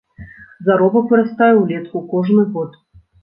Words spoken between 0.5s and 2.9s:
Заробак вырастае ўлетку кожны год.